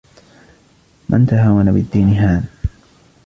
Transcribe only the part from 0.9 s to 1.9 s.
مَنْ تَهَاوَنَ